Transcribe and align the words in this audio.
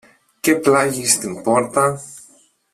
Και 0.41 0.55
πλάγι 0.55 1.05
στην 1.07 1.43
πόρτα 1.43 2.01